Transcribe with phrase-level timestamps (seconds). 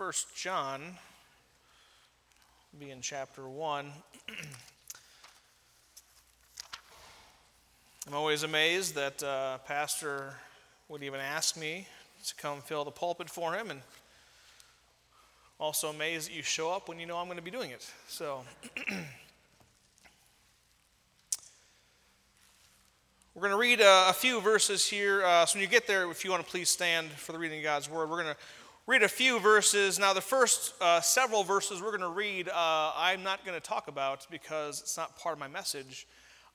[0.00, 0.96] First John,
[2.78, 3.92] be in chapter 1.
[8.08, 10.32] I'm always amazed that uh, Pastor
[10.88, 11.86] would even ask me
[12.26, 13.82] to come fill the pulpit for him, and
[15.58, 17.86] also amazed that you show up when you know I'm going to be doing it.
[18.08, 18.42] So,
[23.34, 25.22] we're going to read a, a few verses here.
[25.22, 27.58] Uh, so, when you get there, if you want to please stand for the reading
[27.58, 28.40] of God's word, we're going to
[28.90, 30.00] read a few verses.
[30.00, 33.64] Now, the first uh, several verses we're going to read, uh, I'm not going to
[33.64, 36.08] talk about because it's not part of my message.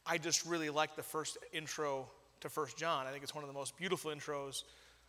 [0.06, 2.10] I just really like the first intro
[2.42, 3.08] to First John.
[3.08, 4.64] I think it's one of the most beautiful intros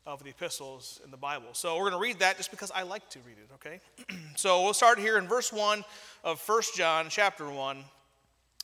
[0.06, 1.48] of the epistles in the Bible.
[1.50, 3.80] So we're going to read that just because I like to read it, okay?
[4.36, 5.84] so we'll start here in verse 1
[6.22, 7.78] of First John chapter 1.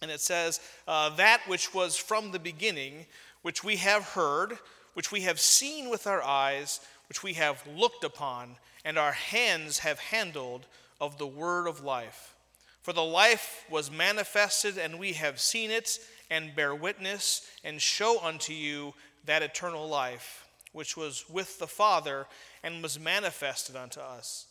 [0.02, 3.06] And it says, uh, That which was from the beginning,
[3.42, 4.56] which we have heard,
[4.94, 6.78] which we have seen with our eyes,
[7.12, 10.64] which we have looked upon, and our hands have handled
[10.98, 12.34] of the word of life.
[12.80, 15.98] For the life was manifested, and we have seen it
[16.30, 18.94] and bear witness and show unto you
[19.26, 22.24] that eternal life, which was with the Father
[22.62, 24.46] and was manifested unto us.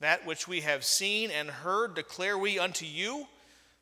[0.00, 3.26] That which we have seen and heard declare we unto you,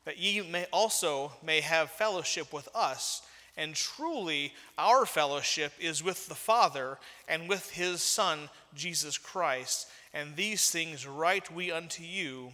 [0.03, 3.21] that ye may also may have fellowship with us.
[3.57, 9.87] And truly, our fellowship is with the Father and with his Son, Jesus Christ.
[10.13, 12.51] And these things write we unto you,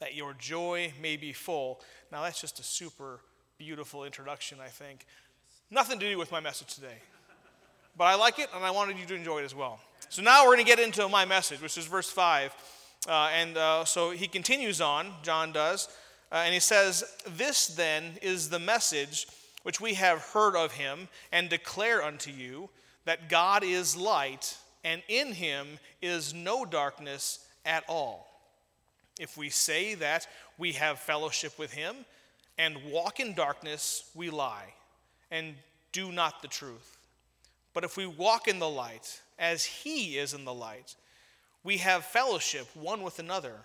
[0.00, 1.80] that your joy may be full.
[2.12, 3.20] Now, that's just a super
[3.58, 5.06] beautiful introduction, I think.
[5.70, 6.98] Nothing to do with my message today.
[7.96, 9.80] But I like it, and I wanted you to enjoy it as well.
[10.08, 12.54] So now we're going to get into my message, which is verse 5.
[13.08, 15.88] Uh, and uh, so he continues on, John does,
[16.30, 19.26] uh, and he says, This then is the message
[19.68, 22.70] which we have heard of him and declare unto you
[23.04, 28.26] that God is light, and in him is no darkness at all.
[29.20, 31.96] If we say that we have fellowship with him,
[32.56, 34.72] and walk in darkness, we lie
[35.30, 35.54] and
[35.92, 36.96] do not the truth.
[37.74, 40.94] But if we walk in the light, as he is in the light,
[41.62, 43.56] we have fellowship one with another,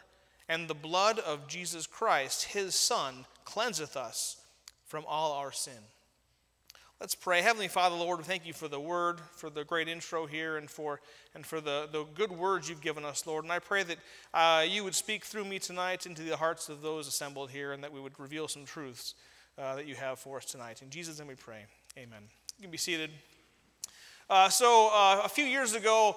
[0.49, 4.41] and the blood of Jesus Christ, his Son, cleanseth us
[4.85, 5.79] from all our sin.
[7.03, 7.41] Let's pray.
[7.41, 10.69] Heavenly Father, Lord, we thank you for the word, for the great intro here, and
[10.69, 11.01] for,
[11.35, 13.43] and for the, the good words you've given us, Lord.
[13.43, 13.97] And I pray that
[14.33, 17.83] uh, you would speak through me tonight into the hearts of those assembled here, and
[17.83, 19.15] that we would reveal some truths
[19.57, 20.81] uh, that you have for us tonight.
[20.81, 21.65] In Jesus' name we pray.
[21.97, 22.23] Amen.
[22.57, 23.09] You can be seated.
[24.29, 26.15] Uh, so, uh, a few years ago,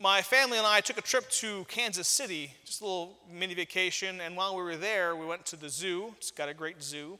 [0.00, 4.22] my family and I took a trip to Kansas City, just a little mini vacation.
[4.22, 6.14] And while we were there, we went to the zoo.
[6.16, 7.18] It's got a great zoo.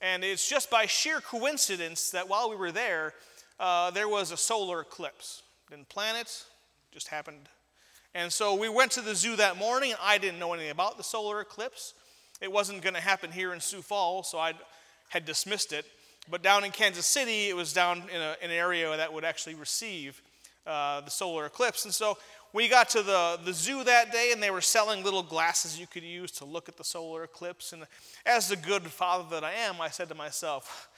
[0.00, 3.14] And it's just by sheer coincidence that while we were there,
[3.58, 5.42] uh, there was a solar eclipse.
[5.70, 6.44] Didn't plan it,
[6.92, 7.48] just happened.
[8.14, 9.94] And so we went to the zoo that morning.
[10.00, 11.94] I didn't know anything about the solar eclipse.
[12.40, 14.54] It wasn't going to happen here in Sioux Falls, so I
[15.08, 15.84] had dismissed it.
[16.30, 19.56] But down in Kansas City, it was down in, a, an area that would actually
[19.56, 20.22] receive
[20.66, 21.84] uh, the solar eclipse.
[21.84, 22.18] And so
[22.52, 25.86] we got to the, the zoo that day and they were selling little glasses you
[25.86, 27.72] could use to look at the solar eclipse.
[27.72, 27.84] And
[28.24, 30.88] as the good father that I am, I said to myself,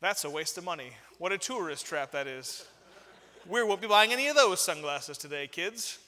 [0.00, 0.92] that's a waste of money.
[1.18, 2.66] What a tourist trap that is.
[3.48, 5.98] We won't be buying any of those sunglasses today, kids.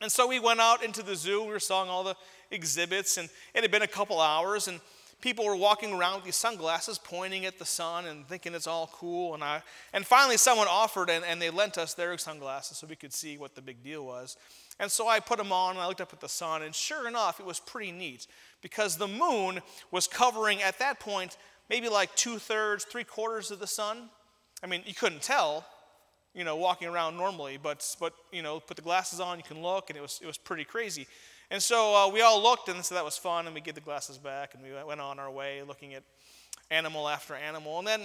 [0.00, 1.42] And so we went out into the zoo.
[1.42, 2.16] We were selling all the
[2.50, 4.80] exhibits, and it had been a couple hours, and
[5.20, 8.90] people were walking around with these sunglasses, pointing at the sun and thinking it's all
[8.92, 9.34] cool.
[9.34, 12.96] And, I, and finally, someone offered, and, and they lent us their sunglasses so we
[12.96, 14.36] could see what the big deal was.
[14.78, 17.06] And so I put them on, and I looked up at the sun, and sure
[17.06, 18.26] enough, it was pretty neat
[18.62, 19.60] because the moon
[19.90, 21.36] was covering, at that point,
[21.68, 24.08] maybe like two thirds, three quarters of the sun.
[24.62, 25.66] I mean, you couldn't tell,
[26.34, 29.62] you know, walking around normally, but, but you know, put the glasses on, you can
[29.62, 31.06] look, and it was, it was pretty crazy.
[31.52, 33.80] And so uh, we all looked, and so that was fun, and we gave the
[33.80, 36.04] glasses back, and we went on our way looking at
[36.70, 37.80] animal after animal.
[37.80, 38.02] And then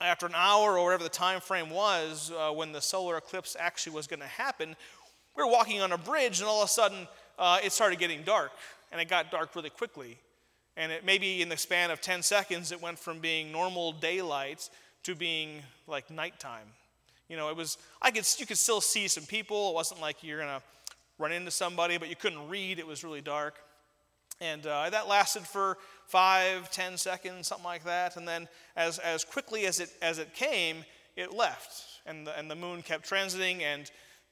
[0.00, 3.96] after an hour or whatever the time frame was uh, when the solar eclipse actually
[3.96, 4.76] was going to happen,
[5.36, 7.08] we were walking on a bridge, and all of a sudden
[7.40, 8.52] uh, it started getting dark,
[8.92, 10.16] and it got dark really quickly.
[10.76, 14.70] And it maybe in the span of 10 seconds, it went from being normal daylight
[15.02, 16.68] to being like nighttime.
[17.28, 19.70] You know, it was, I could, you could still see some people.
[19.70, 20.62] It wasn't like you're going to
[21.18, 22.78] run into somebody, but you couldn't read.
[22.78, 23.56] It was really dark.
[24.40, 28.16] And uh, that lasted for five, ten seconds, something like that.
[28.16, 30.84] And then, as, as quickly as it, as it came,
[31.16, 32.00] it left.
[32.06, 33.90] And the, and the moon kept transiting, and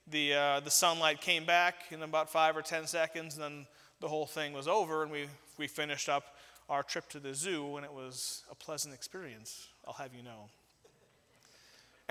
[0.09, 3.35] the, uh, the sunlight came back in about five or ten seconds.
[3.35, 3.67] And then
[4.01, 5.27] the whole thing was over, and we,
[5.59, 6.25] we finished up
[6.69, 10.49] our trip to the zoo, and it was a pleasant experience, I'll have you know.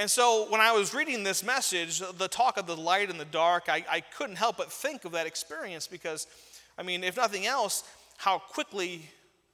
[0.01, 3.25] And so when I was reading this message, the talk of the light and the
[3.25, 6.25] dark, I, I couldn't help but think of that experience because,
[6.75, 7.83] I mean, if nothing else,
[8.17, 9.03] how quickly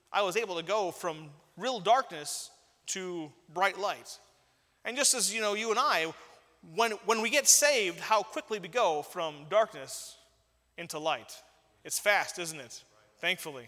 [0.09, 2.49] I was able to go from real darkness
[2.93, 4.19] to bright light.
[4.85, 6.13] And just as you know, you and I,
[6.73, 10.15] when, when we get saved, how quickly we go from darkness
[10.77, 11.35] into light.
[11.83, 12.83] It's fast, isn't it?
[13.19, 13.67] Thankfully.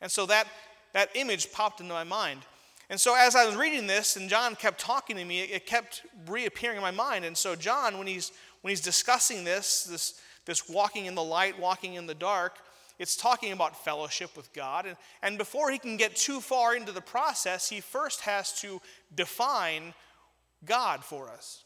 [0.00, 0.48] And so that,
[0.94, 2.40] that image popped into my mind.
[2.90, 6.02] And so as I was reading this and John kept talking to me, it kept
[6.28, 7.24] reappearing in my mind.
[7.24, 8.32] And so John, when he's
[8.64, 12.56] when he's discussing this, this, this walking in the light, walking in the dark,
[12.98, 14.86] it's talking about fellowship with God.
[14.86, 18.80] And, and before he can get too far into the process, he first has to
[19.14, 19.92] define
[20.64, 21.64] God for us.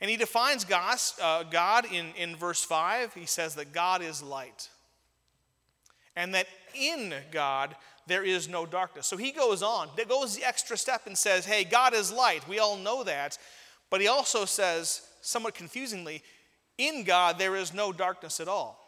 [0.00, 3.14] And he defines God, uh, God in, in verse 5.
[3.14, 4.70] He says that God is light.
[6.16, 9.06] And that in God there is no darkness.
[9.06, 12.46] So he goes on, that goes the extra step and says, hey, God is light.
[12.48, 13.38] We all know that.
[13.90, 16.22] But he also says, somewhat confusingly,
[16.78, 18.78] in God there is no darkness at all,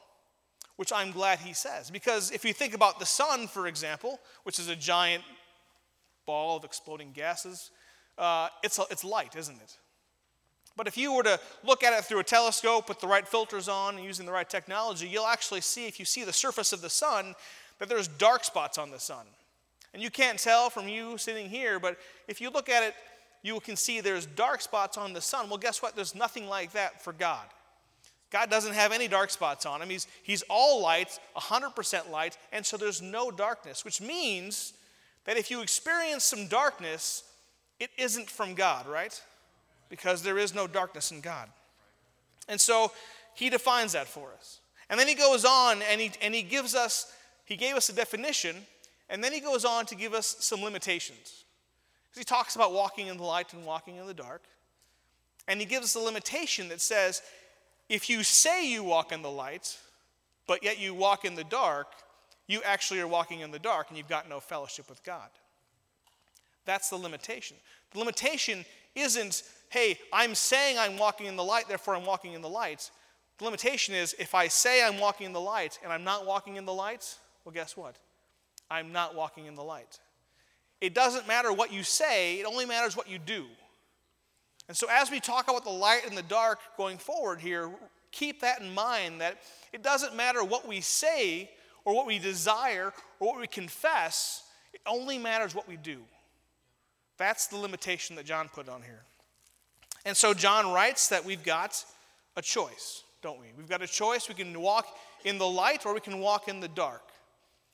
[0.76, 1.90] which I'm glad he says.
[1.90, 5.24] Because if you think about the sun, for example, which is a giant
[6.26, 7.70] ball of exploding gases,
[8.18, 9.76] uh, it's, it's light, isn't it?
[10.76, 13.66] But if you were to look at it through a telescope with the right filters
[13.66, 16.82] on and using the right technology, you'll actually see, if you see the surface of
[16.82, 17.34] the sun,
[17.78, 19.26] that there's dark spots on the sun.
[19.94, 21.96] And you can't tell from you sitting here, but
[22.28, 22.94] if you look at it,
[23.42, 25.48] you can see there's dark spots on the sun.
[25.48, 25.94] Well, guess what?
[25.94, 27.46] There's nothing like that for God.
[28.30, 29.88] God doesn't have any dark spots on him.
[29.88, 34.72] He's, he's all light, 100% light, and so there's no darkness, which means
[35.24, 37.22] that if you experience some darkness,
[37.78, 39.20] it isn't from God, right?
[39.88, 41.48] Because there is no darkness in God.
[42.48, 42.92] And so
[43.34, 44.60] he defines that for us.
[44.88, 47.12] And then he goes on and he, and he gives us
[47.46, 48.56] he gave us a definition,
[49.08, 51.44] and then he goes on to give us some limitations.
[52.04, 54.42] Because he talks about walking in the light and walking in the dark.
[55.48, 57.22] And he gives us a limitation that says
[57.88, 59.78] if you say you walk in the light,
[60.48, 61.86] but yet you walk in the dark,
[62.48, 65.28] you actually are walking in the dark and you've got no fellowship with God.
[66.64, 67.56] That's the limitation.
[67.92, 68.64] The limitation
[68.96, 72.90] isn't, hey, I'm saying I'm walking in the light, therefore I'm walking in the light.
[73.38, 76.56] The limitation is if I say I'm walking in the light and I'm not walking
[76.56, 77.16] in the light,
[77.46, 77.96] well, guess what?
[78.68, 80.00] I'm not walking in the light.
[80.80, 83.46] It doesn't matter what you say, it only matters what you do.
[84.68, 87.70] And so, as we talk about the light and the dark going forward here,
[88.10, 89.38] keep that in mind that
[89.72, 91.48] it doesn't matter what we say
[91.84, 94.42] or what we desire or what we confess,
[94.74, 96.00] it only matters what we do.
[97.16, 99.02] That's the limitation that John put on here.
[100.04, 101.84] And so, John writes that we've got
[102.36, 103.46] a choice, don't we?
[103.56, 104.28] We've got a choice.
[104.28, 104.88] We can walk
[105.24, 107.02] in the light or we can walk in the dark.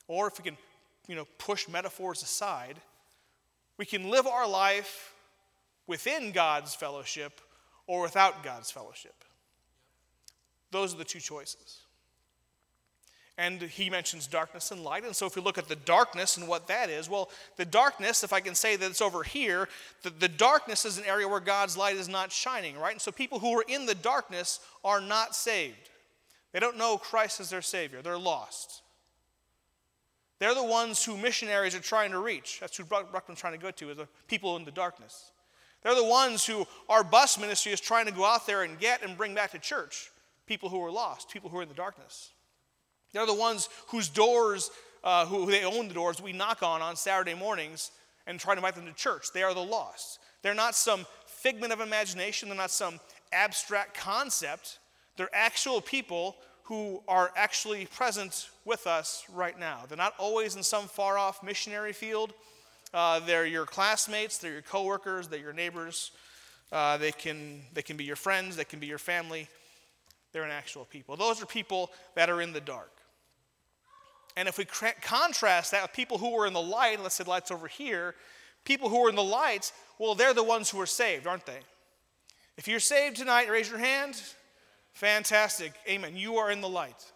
[0.08, 0.56] Or if we can,
[1.08, 2.76] you know, push metaphors aside,
[3.78, 5.14] we can live our life
[5.86, 7.40] within God's fellowship
[7.86, 9.24] or without God's fellowship.
[10.70, 11.80] Those are the two choices.
[13.38, 15.04] And he mentions darkness and light.
[15.04, 18.22] And so, if we look at the darkness and what that is, well, the darkness,
[18.22, 19.68] if I can say that it's over here,
[20.02, 22.92] the, the darkness is an area where God's light is not shining, right?
[22.92, 25.88] And so, people who are in the darkness are not saved.
[26.52, 28.81] They don't know Christ as their Savior, they're lost.
[30.42, 32.58] They're the ones who missionaries are trying to reach.
[32.58, 35.30] That's who Bruckman's trying to go to, is the people in the darkness.
[35.84, 39.04] They're the ones who our bus ministry is trying to go out there and get
[39.04, 40.10] and bring back to church
[40.48, 42.30] people who are lost, people who are in the darkness.
[43.12, 44.72] They're the ones whose doors,
[45.04, 47.92] uh, who, they own the doors, we knock on on Saturday mornings
[48.26, 49.26] and try to invite them to church.
[49.32, 50.18] They are the lost.
[50.42, 52.98] They're not some figment of imagination, they're not some
[53.32, 54.80] abstract concept.
[55.16, 56.34] They're actual people
[56.72, 59.80] who are actually present with us right now.
[59.86, 62.32] They're not always in some far off missionary field.
[62.94, 66.12] Uh, they're your classmates, they're your coworkers, they're your neighbors.
[66.72, 69.48] Uh, they, can, they can be your friends, they can be your family.
[70.32, 71.14] They're an actual people.
[71.14, 72.92] Those are people that are in the dark.
[74.34, 74.64] And if we
[75.02, 78.14] contrast that with people who were in the light, let's say light's over here,
[78.64, 81.60] people who are in the light, well, they're the ones who are saved, aren't they?
[82.56, 84.18] If you're saved tonight, raise your hand.
[84.92, 85.72] Fantastic.
[85.88, 86.16] Amen.
[86.16, 87.12] You are in the light.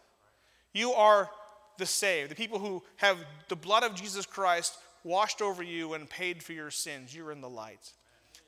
[0.72, 1.30] You are
[1.78, 3.18] the saved, the people who have
[3.48, 7.14] the blood of Jesus Christ washed over you and paid for your sins.
[7.14, 7.92] You're in the light.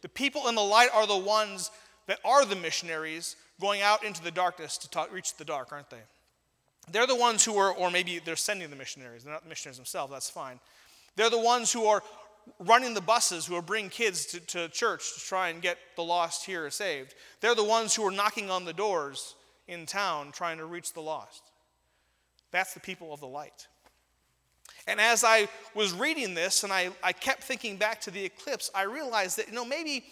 [0.03, 1.71] The people in the light are the ones
[2.07, 5.91] that are the missionaries going out into the darkness to talk, reach the dark, aren't
[5.91, 6.03] they?
[6.91, 9.25] They're the ones who are, or maybe they're sending the missionaries.
[9.25, 10.59] They're not the missionaries themselves, that's fine.
[11.17, 12.03] They're the ones who are
[12.59, 16.03] running the buses who are bringing kids to, to church to try and get the
[16.03, 17.15] lost here saved.
[17.41, 19.35] They're the ones who are knocking on the doors
[19.67, 21.43] in town trying to reach the lost.
[22.51, 23.67] That's the people of the light.
[24.87, 28.71] And as I was reading this and I, I kept thinking back to the eclipse,
[28.75, 30.05] I realized that, you know, maybe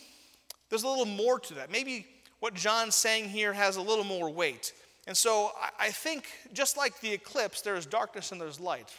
[0.68, 1.70] there's a little more to that.
[1.70, 2.06] Maybe
[2.40, 4.72] what John's saying here has a little more weight.
[5.06, 8.92] And so I think just like the eclipse, there's darkness and there's light.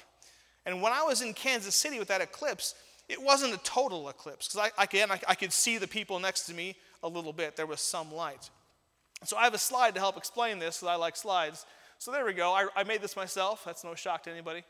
[0.65, 2.73] And when I was in Kansas City with that eclipse,
[3.09, 6.45] it wasn't a total eclipse because I, again, I, I could see the people next
[6.47, 7.55] to me a little bit.
[7.55, 8.49] There was some light.
[9.23, 11.65] So I have a slide to help explain this because I like slides.
[11.99, 12.51] So there we go.
[12.51, 13.63] I, I made this myself.
[13.65, 14.63] That's no shock to anybody.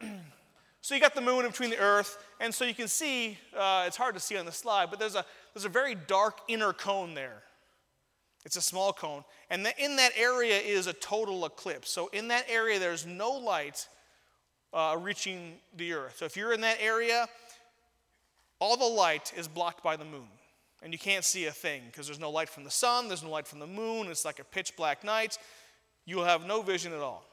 [0.80, 3.84] so you got the moon in between the earth, and so you can see, uh,
[3.86, 6.72] it's hard to see on the slide, but there's a, there's a very dark inner
[6.72, 7.42] cone there.
[8.46, 9.24] It's a small cone.
[9.50, 11.90] And the, in that area is a total eclipse.
[11.90, 13.86] So in that area, there's no light
[14.72, 16.16] uh, reaching the earth.
[16.18, 17.28] So if you're in that area,
[18.58, 20.28] all the light is blocked by the moon.
[20.82, 23.30] And you can't see a thing because there's no light from the sun, there's no
[23.30, 25.38] light from the moon, it's like a pitch black night.
[26.06, 27.24] You'll have no vision at all.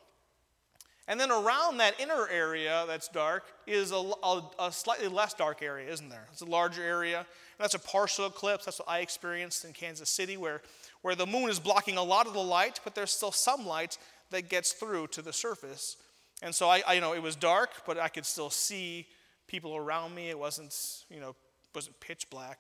[1.07, 5.63] And then around that inner area that's dark is a, a, a, slightly less dark
[5.63, 6.27] area, isn't there?
[6.33, 7.19] It's a larger area.
[7.19, 7.25] And
[7.59, 8.65] that's a partial eclipse.
[8.65, 10.61] That's what I experienced in Kansas City, where,
[11.03, 13.97] where the moon is blocking a lot of the light, but there's still some light
[14.31, 15.95] that gets through to the surface.
[16.41, 19.07] And so I, I, you know, it was dark, but I could still see
[19.47, 20.29] people around me.
[20.29, 20.75] It wasn't,
[21.09, 21.35] you know,
[21.73, 22.59] wasn't pitch black.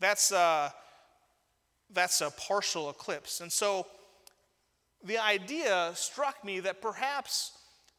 [0.00, 0.70] That's uh,
[1.92, 3.40] that's a partial eclipse.
[3.40, 3.86] And so
[5.04, 7.52] the idea struck me that perhaps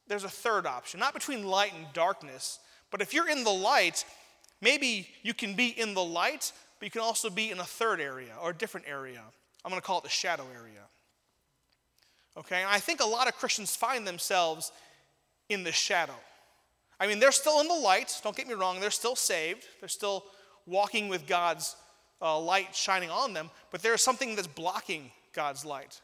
[0.08, 2.60] there's a third option, not between light and darkness,
[2.92, 4.06] but if you're in the light,
[4.62, 8.02] maybe you can be in the light, but you can also be in a third
[8.02, 9.22] area or a different area.
[9.64, 10.82] I'm going to call it the shadow area.
[12.36, 14.72] Okay, and I think a lot of Christians find themselves
[15.50, 16.16] in the shadow.
[17.00, 19.90] I mean, they're still in the light, don't get me wrong, they're still saved, they're
[19.90, 20.24] still
[20.66, 21.76] walking with God's
[22.22, 26.00] uh, light shining on them, but there's something that's blocking God's light.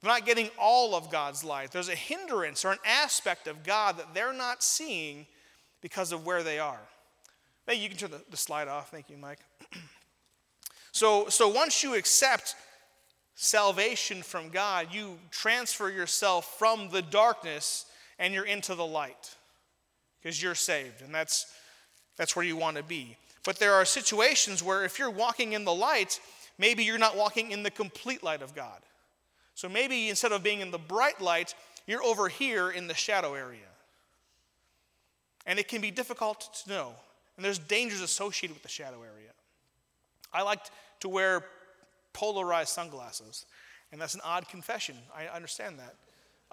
[0.00, 1.70] They're not getting all of God's light.
[1.70, 5.26] There's a hindrance or an aspect of God that they're not seeing
[5.80, 6.80] because of where they are.
[7.66, 8.90] Maybe you can turn the, the slide off.
[8.90, 9.38] Thank you, Mike.
[10.92, 12.56] so, so once you accept
[13.36, 17.86] salvation from God, you transfer yourself from the darkness
[18.22, 19.34] and you're into the light
[20.20, 21.52] because you're saved, and that's,
[22.16, 23.16] that's where you want to be.
[23.44, 26.20] But there are situations where if you're walking in the light,
[26.56, 28.80] maybe you're not walking in the complete light of God.
[29.56, 31.56] So maybe instead of being in the bright light,
[31.88, 33.60] you're over here in the shadow area.
[35.44, 36.92] And it can be difficult to know.
[37.36, 39.32] And there's dangers associated with the shadow area.
[40.32, 40.60] I like
[41.00, 41.44] to wear
[42.12, 43.46] polarized sunglasses.
[43.90, 44.94] And that's an odd confession.
[45.12, 45.96] I understand that.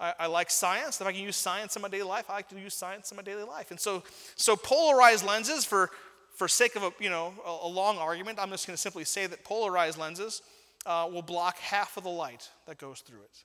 [0.00, 1.00] I, I, like science.
[1.00, 3.16] If I can use science in my daily life, I like to use science in
[3.16, 3.70] my daily life.
[3.70, 4.02] And so,
[4.34, 5.90] so polarized lenses, for,
[6.34, 9.04] for sake of a, you know, a, a long argument, I'm just going to simply
[9.04, 10.40] say that polarized lenses
[10.86, 13.44] uh, will block half of the light that goes through it.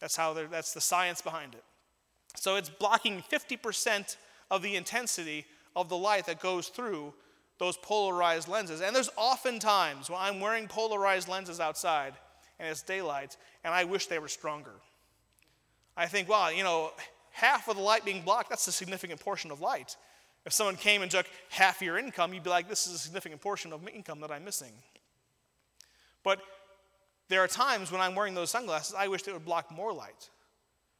[0.00, 1.62] That's, how that's the science behind it.
[2.36, 4.16] So it's blocking 50%
[4.50, 5.46] of the intensity
[5.76, 7.14] of the light that goes through
[7.58, 8.80] those polarized lenses.
[8.80, 12.14] And there's often times when I'm wearing polarized lenses outside
[12.58, 14.74] and it's daylight, and I wish they were stronger.
[15.96, 16.92] I think, wow, you know,
[17.32, 19.96] half of the light being blocked, that's a significant portion of light.
[20.46, 23.40] If someone came and took half your income, you'd be like, this is a significant
[23.40, 24.72] portion of income that I'm missing.
[26.22, 26.40] But
[27.28, 30.30] there are times when I'm wearing those sunglasses, I wish they would block more light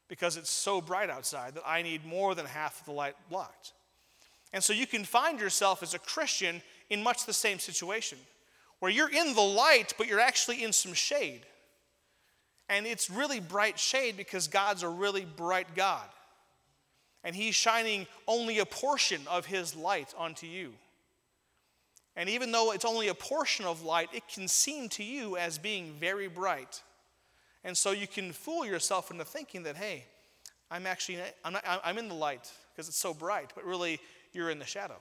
[0.08, 3.72] because it's so bright outside that I need more than half of the light blocked.
[4.52, 8.18] And so you can find yourself as a Christian in much the same situation
[8.80, 11.42] where you're in the light, but you're actually in some shade.
[12.70, 16.06] And it's really bright shade because God's a really bright God.
[17.24, 20.72] And He's shining only a portion of His light onto you.
[22.16, 25.58] And even though it's only a portion of light, it can seem to you as
[25.58, 26.82] being very bright.
[27.64, 30.04] And so you can fool yourself into thinking that, hey,
[30.70, 33.98] I'm actually I'm, not, I'm in the light because it's so bright, but really
[34.32, 34.96] you're in the shadow.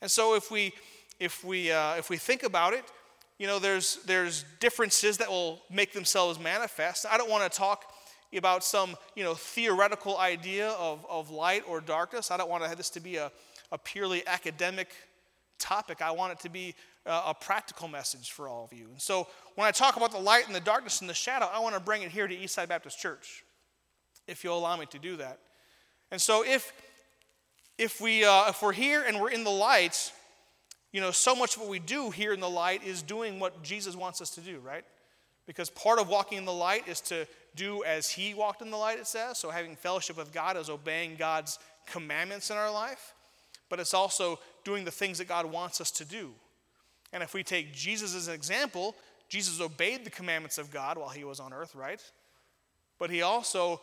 [0.00, 0.72] And so if we
[1.18, 2.84] if we uh, if we think about it,
[3.40, 7.06] you know, there's, there's differences that will make themselves manifest.
[7.10, 7.94] I don't want to talk
[8.36, 12.30] about some, you know, theoretical idea of, of light or darkness.
[12.30, 13.32] I don't want this to be a,
[13.72, 14.90] a purely academic
[15.58, 16.02] topic.
[16.02, 16.74] I want it to be
[17.06, 18.88] a, a practical message for all of you.
[18.90, 21.60] And so when I talk about the light and the darkness and the shadow, I
[21.60, 23.42] want to bring it here to Eastside Baptist Church,
[24.28, 25.38] if you'll allow me to do that.
[26.10, 26.74] And so if,
[27.78, 30.12] if, we, uh, if we're here and we're in the light,
[30.92, 33.62] you know, so much of what we do here in the light is doing what
[33.62, 34.84] Jesus wants us to do, right?
[35.46, 38.76] Because part of walking in the light is to do as he walked in the
[38.76, 39.38] light, it says.
[39.38, 43.14] So having fellowship with God is obeying God's commandments in our life,
[43.68, 46.30] but it's also doing the things that God wants us to do.
[47.12, 48.94] And if we take Jesus as an example,
[49.28, 52.00] Jesus obeyed the commandments of God while he was on earth, right?
[52.98, 53.80] But he also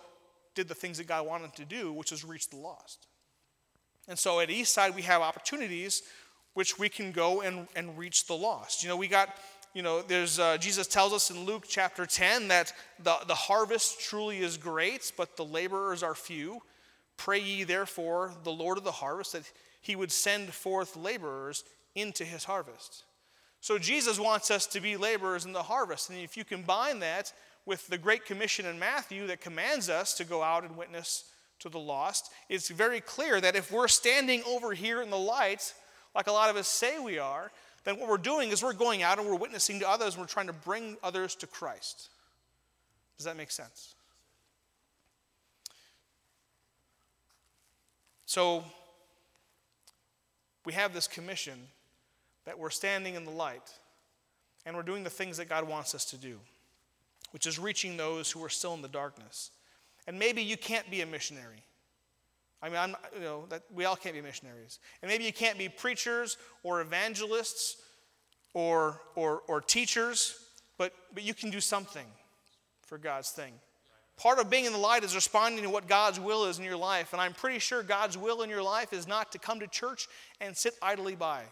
[0.56, 3.08] did the things that God wanted to do, which was reach the lost.
[4.08, 6.04] And so at Eastside, we have opportunities
[6.58, 8.82] which we can go and, and reach the lost.
[8.82, 9.30] You know, we got,
[9.76, 14.00] you know, there's, uh, Jesus tells us in Luke chapter 10 that the, the harvest
[14.00, 16.64] truly is great, but the laborers are few.
[17.16, 19.44] Pray ye therefore the Lord of the harvest that
[19.82, 23.04] he would send forth laborers into his harvest.
[23.62, 26.10] So Jesus wants us to be laborers in the harvest.
[26.10, 27.32] And if you combine that
[27.68, 31.26] with the Great Commission in Matthew that commands us to go out and witness
[31.60, 35.72] to the lost, it's very clear that if we're standing over here in the light,
[36.18, 37.52] like a lot of us say we are,
[37.84, 40.28] then what we're doing is we're going out and we're witnessing to others and we're
[40.28, 42.10] trying to bring others to Christ.
[43.18, 43.94] Does that make sense?
[48.26, 48.64] So,
[50.66, 51.60] we have this commission
[52.46, 53.72] that we're standing in the light
[54.66, 56.40] and we're doing the things that God wants us to do,
[57.32, 59.52] which is reaching those who are still in the darkness.
[60.08, 61.64] And maybe you can't be a missionary.
[62.62, 64.80] I mean, I'm, you know, that we all can't be missionaries.
[65.02, 67.78] And maybe you can't be preachers or evangelists
[68.54, 70.36] or, or, or teachers,
[70.78, 72.06] but, but you can do something
[72.82, 73.54] for God's thing.
[74.18, 76.78] Part of being in the light is responding to what God's will is in your
[76.78, 77.14] life.
[77.14, 80.08] And I'm pretty sure God's will in your life is not to come to church
[80.42, 81.44] and sit idly by,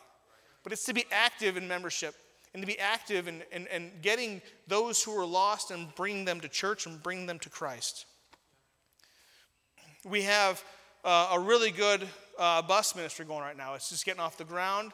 [0.64, 2.16] but it's to be active in membership
[2.56, 6.40] and to be active in, in, in getting those who are lost and bringing them
[6.40, 8.06] to church and bringing them to Christ.
[10.04, 10.64] We have
[11.06, 12.06] uh, a really good
[12.40, 13.76] uh, bus ministry going right now.
[13.76, 14.92] It's just getting off the ground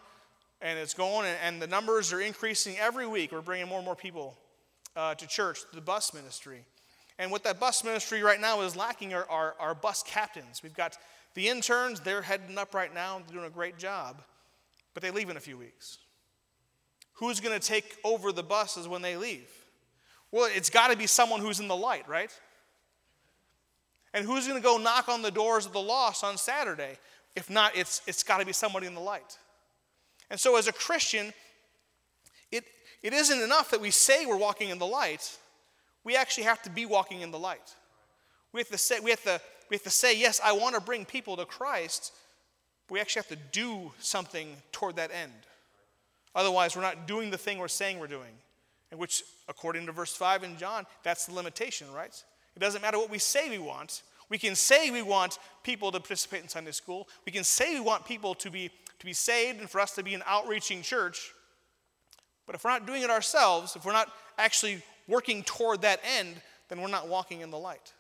[0.61, 3.31] and it's going, and, and the numbers are increasing every week.
[3.31, 4.37] We're bringing more and more people
[4.95, 6.65] uh, to church, the bus ministry.
[7.17, 10.61] And what that bus ministry right now is lacking are, are bus captains.
[10.61, 10.97] We've got
[11.33, 14.21] the interns, they're heading up right now, they're doing a great job,
[14.93, 15.97] but they leave in a few weeks.
[17.13, 19.49] Who's going to take over the buses when they leave?
[20.31, 22.31] Well, it's got to be someone who's in the light, right?
[24.13, 26.97] And who's going to go knock on the doors of the lost on Saturday?
[27.35, 29.37] If not, it's, it's got to be somebody in the light.
[30.29, 31.33] And so, as a Christian,
[32.51, 32.65] it,
[33.01, 35.37] it isn't enough that we say we're walking in the light
[36.03, 37.75] we actually have to be walking in the light.
[38.53, 39.39] We have to say, we have to,
[39.69, 42.13] we have to say yes, I want to bring people to Christ.
[42.89, 45.31] We actually have to do something toward that end.
[46.33, 48.31] Otherwise, we're not doing the thing we're saying we're doing.
[48.89, 52.23] And which, according to verse 5 in John, that's the limitation, right?
[52.55, 54.03] It doesn't matter what we say we want.
[54.29, 57.07] We can say we want people to participate in Sunday school.
[57.25, 60.03] We can say we want people to be, to be saved and for us to
[60.03, 61.31] be an outreaching church.
[62.45, 66.35] But if we're not doing it ourselves, if we're not actually working toward that end,
[66.69, 67.93] then we're not walking in the light.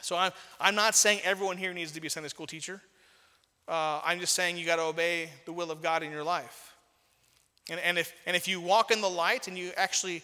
[0.00, 2.82] So I'm, I'm not saying everyone here needs to be a Sunday school teacher.
[3.66, 6.74] Uh, I'm just saying you got to obey the will of God in your life.
[7.70, 10.22] And, and, if, and if you walk in the light and you actually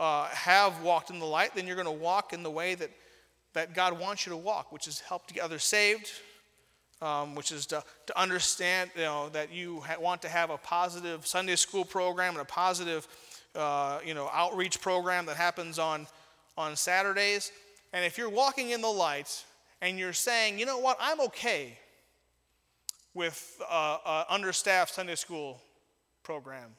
[0.00, 2.90] uh, have walked in the light, then you're going to walk in the way that,
[3.52, 6.10] that God wants you to walk, which is help to get others saved,
[7.02, 10.56] um, which is to, to understand you know, that you ha- want to have a
[10.56, 13.06] positive Sunday school program and a positive
[13.54, 16.06] uh, you know, outreach program that happens on,
[16.56, 17.52] on Saturdays.
[17.92, 19.44] And if you're walking in the light
[19.82, 21.78] and you're saying, you know what, I'm okay
[23.12, 25.60] with uh, uh, understaffed Sunday school
[26.22, 26.70] program,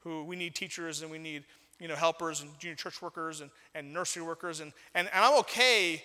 [0.00, 1.44] who we need teachers and we need
[1.82, 4.60] you know, helpers and junior church workers and, and nursery workers.
[4.60, 6.00] And, and, and I'm okay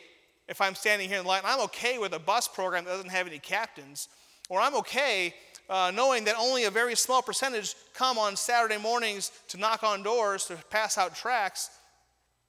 [0.48, 3.12] if I'm standing here in the light, I'm okay with a bus program that doesn't
[3.12, 4.08] have any captains,
[4.50, 5.36] or I'm okay
[5.70, 10.02] uh, knowing that only a very small percentage come on Saturday mornings to knock on
[10.02, 11.70] doors, to pass out tracts,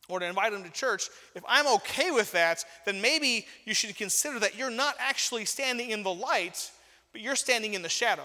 [0.08, 3.94] or to invite them to church, if I'm okay with that, then maybe you should
[3.94, 6.70] consider that you're not actually standing in the light,
[7.12, 8.24] but you're standing in the shadow.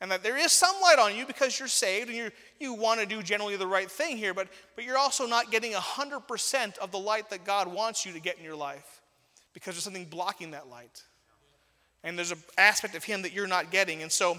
[0.00, 2.30] And that there is some light on you because you're saved and you
[2.60, 5.72] you want to do generally the right thing here, but, but you're also not getting
[5.72, 9.00] 100% of the light that God wants you to get in your life
[9.52, 11.02] because there's something blocking that light
[12.04, 14.02] and there's an aspect of him that you're not getting.
[14.02, 14.38] And so,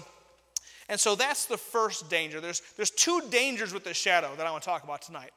[0.88, 2.40] and so that's the first danger.
[2.40, 5.32] There's, there's two dangers with the shadow that I want to talk about tonight.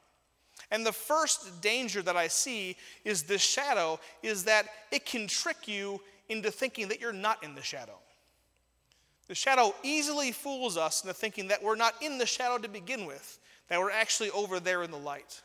[0.71, 5.67] And the first danger that I see is this shadow is that it can trick
[5.67, 7.97] you into thinking that you're not in the shadow.
[9.29, 13.05] The shadow easily fools us into thinking that we're not in the shadow to begin
[13.05, 13.39] with,
[13.69, 15.41] that we're actually over there in the light.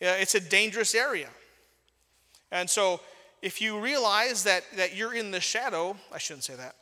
[0.00, 1.30] It's a dangerous area.
[2.50, 3.00] And so
[3.40, 6.76] if you realize that, that you're in the shadow, I shouldn't say that.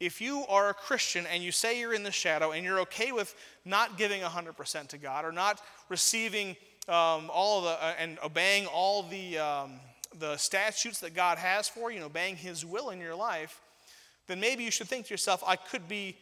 [0.00, 3.12] If you are a Christian and you say you're in the shadow and you're okay
[3.12, 6.56] with not giving 100% to God or not receiving
[6.88, 9.74] um, all the, uh, and obeying all the, um,
[10.18, 13.60] the statutes that God has for you and obeying His will in your life,
[14.26, 16.16] then maybe you should think to yourself, I could be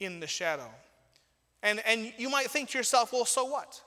[0.00, 0.70] in the shadow.
[1.62, 3.80] And, and you might think to yourself, well, so what?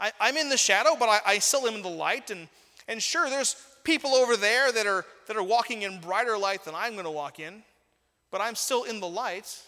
[0.00, 2.48] I, am in the shadow, but I, I still am in the light, and
[2.86, 6.74] and sure, there's people over there that are that are walking in brighter light than
[6.74, 7.62] I'm going to walk in,
[8.30, 9.62] but I'm still in the light.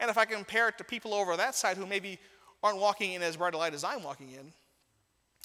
[0.00, 2.18] And if I compare it to people over that side who maybe
[2.62, 4.52] aren't walking in as bright a light as I'm walking in,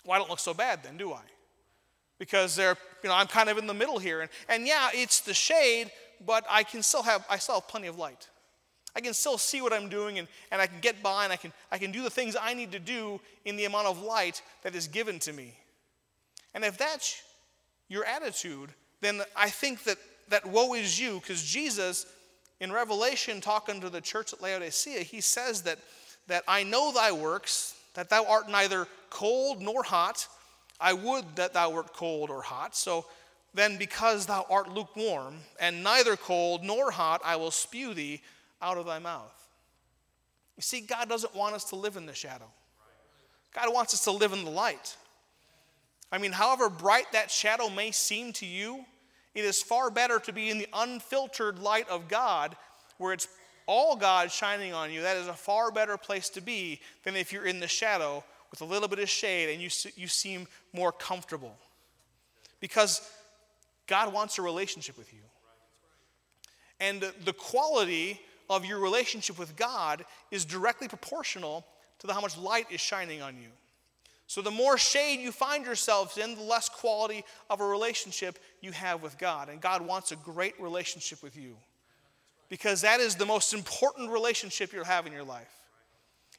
[0.05, 1.21] well, I don't look so bad then, do I?
[2.19, 4.21] Because they're, you know, I'm kind of in the middle here.
[4.21, 5.91] And, and yeah, it's the shade,
[6.25, 8.29] but I can still have, I still have plenty of light.
[8.95, 11.35] I can still see what I'm doing and, and I can get by and I
[11.35, 14.41] can, I can do the things I need to do in the amount of light
[14.61, 15.55] that is given to me.
[16.53, 17.21] And if that's
[17.89, 18.69] your attitude,
[19.01, 19.97] then I think that,
[20.29, 22.05] that woe is you, because Jesus,
[22.59, 25.79] in Revelation, talking to the church at Laodicea, he says that,
[26.27, 30.27] that I know thy works, that thou art neither cold nor hot.
[30.79, 32.75] I would that thou wert cold or hot.
[32.75, 33.05] So
[33.53, 38.21] then, because thou art lukewarm, and neither cold nor hot, I will spew thee
[38.61, 39.31] out of thy mouth.
[40.57, 42.49] You see, God doesn't want us to live in the shadow,
[43.53, 44.97] God wants us to live in the light.
[46.11, 48.85] I mean, however bright that shadow may seem to you,
[49.33, 52.55] it is far better to be in the unfiltered light of God
[52.99, 53.27] where it's
[53.65, 55.01] all God shining on you.
[55.01, 58.61] That is a far better place to be than if you're in the shadow with
[58.61, 61.55] a little bit of shade and you, you seem more comfortable.
[62.59, 63.01] Because
[63.87, 65.19] God wants a relationship with you.
[66.79, 68.19] And the quality
[68.49, 71.65] of your relationship with God is directly proportional
[71.99, 73.49] to the, how much light is shining on you.
[74.27, 78.71] So, the more shade you find yourselves in, the less quality of a relationship you
[78.71, 79.49] have with God.
[79.49, 81.55] And God wants a great relationship with you
[82.49, 85.51] because that is the most important relationship you'll have in your life.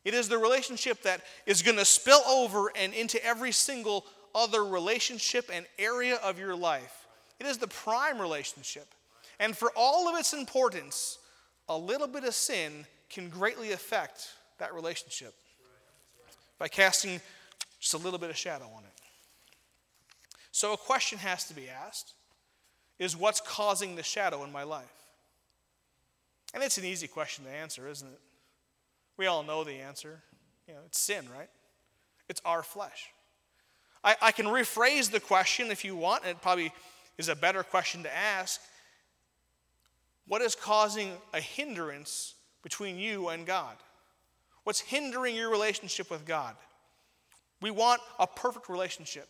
[0.04, 4.04] It is the relationship that is going to spill over and into every single
[4.34, 7.03] other relationship and area of your life.
[7.44, 8.86] It is the prime relationship.
[9.38, 11.18] And for all of its importance,
[11.68, 14.28] a little bit of sin can greatly affect
[14.58, 15.34] that relationship
[16.58, 17.20] by casting
[17.80, 18.90] just a little bit of shadow on it.
[20.52, 22.14] So a question has to be asked
[22.98, 24.86] is what's causing the shadow in my life?
[26.54, 28.20] And it's an easy question to answer, isn't it?
[29.18, 30.22] We all know the answer.
[30.66, 31.50] You know, it's sin, right?
[32.28, 33.10] It's our flesh.
[34.02, 36.72] I, I can rephrase the question if you want, and it probably
[37.18, 38.60] is a better question to ask.
[40.26, 43.76] What is causing a hindrance between you and God?
[44.64, 46.56] What's hindering your relationship with God?
[47.60, 49.28] We want a perfect relationship.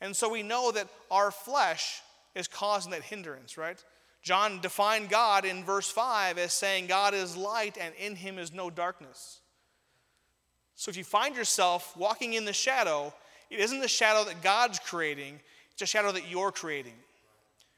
[0.00, 2.00] And so we know that our flesh
[2.34, 3.82] is causing that hindrance, right?
[4.22, 8.52] John defined God in verse 5 as saying, God is light and in him is
[8.52, 9.40] no darkness.
[10.76, 13.12] So if you find yourself walking in the shadow,
[13.50, 15.40] it isn't the shadow that God's creating,
[15.82, 16.94] it's a shadow that you're creating.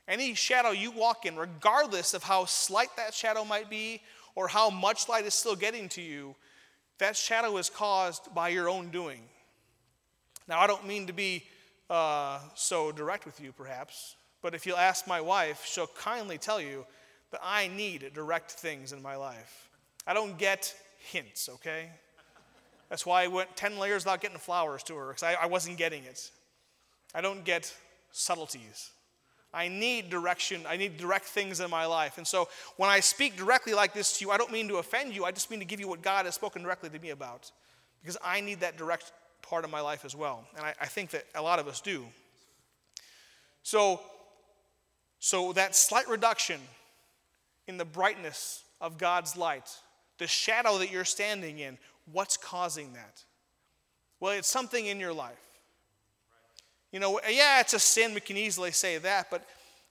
[0.07, 4.03] Any shadow you walk in, regardless of how slight that shadow might be
[4.35, 6.35] or how much light is still getting to you,
[6.99, 9.23] that shadow is caused by your own doing.
[10.47, 11.45] Now, I don't mean to be
[11.88, 16.61] uh, so direct with you, perhaps, but if you'll ask my wife, she'll kindly tell
[16.61, 16.85] you
[17.31, 19.71] that I need direct things in my life.
[20.07, 21.88] I don't get hints, okay?
[22.90, 25.79] That's why I went 10 layers without getting flowers to her, because I, I wasn't
[25.79, 26.31] getting it.
[27.14, 27.73] I don't get
[28.14, 28.90] subtleties.
[29.53, 30.62] I need direction.
[30.68, 32.16] I need direct things in my life.
[32.16, 35.14] And so when I speak directly like this to you, I don't mean to offend
[35.14, 35.24] you.
[35.24, 37.50] I just mean to give you what God has spoken directly to me about.
[38.00, 40.44] Because I need that direct part of my life as well.
[40.57, 42.05] And I, I think that a lot of us do.
[43.62, 44.00] So,
[45.18, 46.61] so that slight reduction
[47.66, 49.70] in the brightness of God's light,
[50.18, 51.79] the shadow that you're standing in,
[52.12, 53.22] what's causing that?
[54.20, 55.54] Well, it's something in your life.
[56.94, 59.44] You know, yeah, it's a sin, we can easily say that, but,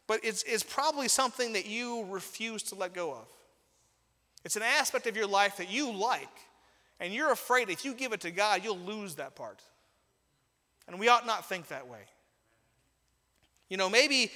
[0.08, 3.28] but it's, it's probably something that you refuse to let go of.
[4.46, 6.32] It's an aspect of your life that you like,
[7.02, 9.62] and you're afraid if you give it to God, you'll lose that part.
[10.88, 12.00] And we ought not think that way.
[13.68, 14.32] You know, maybe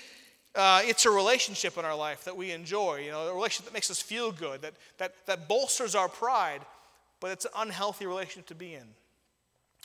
[0.53, 3.73] uh, it's a relationship in our life that we enjoy, you know, a relationship that
[3.73, 6.60] makes us feel good, that, that, that bolsters our pride,
[7.21, 8.88] but it's an unhealthy relationship to be in.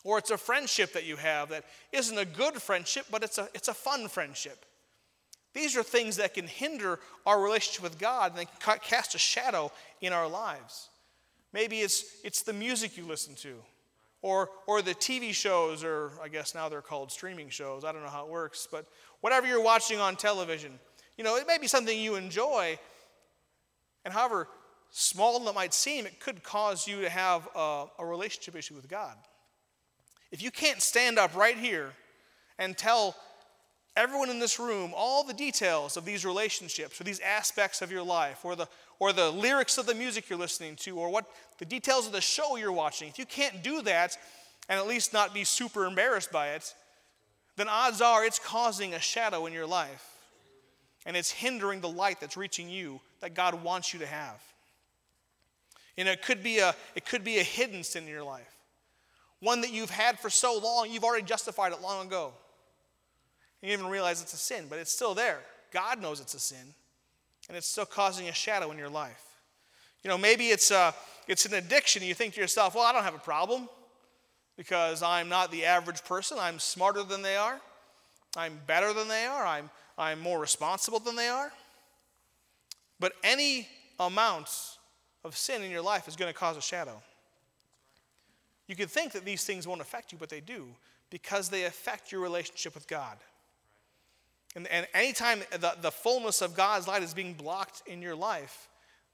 [0.04, 3.48] Or it's a friendship that you have that isn't a good friendship, but it's a,
[3.54, 4.64] it's a fun friendship.
[5.54, 9.18] These are things that can hinder our relationship with God and they can cast a
[9.18, 10.88] shadow in our lives.
[11.52, 13.56] Maybe it's, it's the music you listen to,
[14.22, 17.84] or, or the TV shows, or I guess now they're called streaming shows.
[17.84, 18.86] I don't know how it works, but
[19.20, 20.78] whatever you're watching on television,
[21.18, 22.78] you know, it may be something you enjoy,
[24.06, 24.48] and however
[24.90, 28.88] small it might seem, it could cause you to have a, a relationship issue with
[28.88, 29.16] God.
[30.32, 31.92] If you can't stand up right here
[32.58, 33.14] and tell
[33.96, 38.02] everyone in this room all the details of these relationships or these aspects of your
[38.02, 38.66] life or the,
[38.98, 41.26] or the lyrics of the music you're listening to or what
[41.58, 44.16] the details of the show you're watching, if you can't do that
[44.68, 46.74] and at least not be super embarrassed by it,
[47.56, 50.08] then odds are it's causing a shadow in your life.
[51.04, 54.40] and it's hindering the light that's reaching you that God wants you to have.
[55.98, 58.50] And it could be a, it could be a hidden sin in your life,
[59.42, 62.32] one that you've had for so long, you've already justified it long ago.
[63.60, 65.40] You even realize it's a sin, but it's still there.
[65.72, 66.74] God knows it's a sin,
[67.48, 69.24] and it's still causing a shadow in your life.
[70.04, 70.92] You know, maybe it's, a, uh,
[71.26, 73.68] it's an addiction, you think to yourself, well, I don't have a problem
[74.56, 76.38] because I'm not the average person.
[76.40, 77.60] I'm smarter than they are,
[78.36, 81.52] I'm better than they are, I'm, I'm more responsible than they are.
[83.00, 83.66] But any
[83.98, 84.50] amount
[85.24, 87.02] of sin in your life is going to cause a shadow.
[88.68, 90.68] You can think that these things won't affect you, but they do
[91.10, 93.18] because they affect your relationship with God.
[94.54, 98.68] And, and anytime the, the fullness of God's light is being blocked in your life,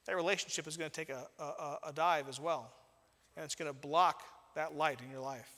[0.06, 2.72] that relationship is going to take a, a, a dive as well.
[3.36, 4.22] And it's going to block
[4.54, 5.50] that light in your life.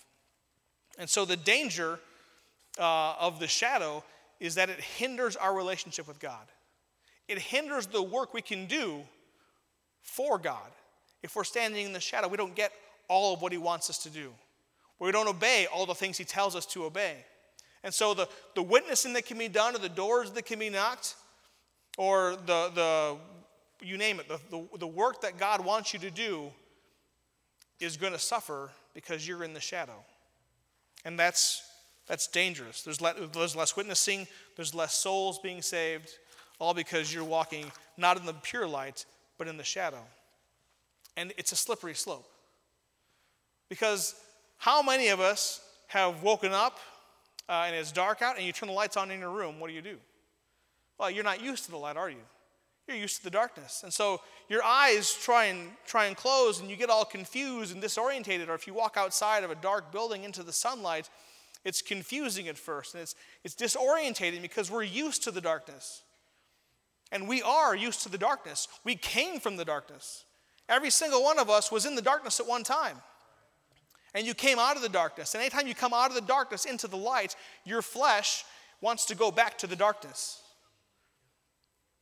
[0.99, 1.99] And so the danger
[2.79, 4.05] uh, of the shadow
[4.39, 6.47] is that it hinders our relationship with God.
[7.29, 9.03] It hinders the work we can do
[10.03, 10.71] for God.
[11.23, 12.73] If we're standing in the shadow, we don't get
[13.11, 14.33] all of what He wants us to do.
[14.99, 17.17] We don't obey all the things He tells us to obey.
[17.83, 20.71] And so the, the witnessing that can be done, or the doors that can be
[20.71, 21.15] knocked,
[21.99, 23.17] or the, the
[23.83, 26.51] you name it, the, the, the work that God wants you to do
[27.81, 30.05] is going to suffer because you're in the shadow.
[31.05, 31.63] And that's,
[32.07, 32.83] that's dangerous.
[32.83, 36.11] There's, le- there's less witnessing, there's less souls being saved,
[36.59, 39.07] all because you're walking not in the pure light,
[39.39, 40.03] but in the shadow.
[41.17, 42.29] And it's a slippery slope.
[43.71, 44.15] Because
[44.59, 46.79] how many of us have woken up
[47.49, 49.59] uh, and it's dark out and you turn the lights on in your room?
[49.59, 49.97] What do you do?
[50.99, 52.21] Well, you're not used to the light, are you?
[52.87, 53.83] You're used to the darkness.
[53.85, 57.83] And so your eyes try and try and close and you get all confused and
[57.83, 58.49] disorientated.
[58.49, 61.09] Or if you walk outside of a dark building into the sunlight,
[61.65, 66.03] it's confusing at first and it's, it's disorientating because we're used to the darkness.
[67.13, 68.67] And we are used to the darkness.
[68.85, 70.25] We came from the darkness.
[70.69, 72.97] Every single one of us was in the darkness at one time.
[74.15, 75.35] And you came out of the darkness.
[75.35, 78.45] And anytime you come out of the darkness into the light, your flesh
[78.81, 80.43] wants to go back to the darkness.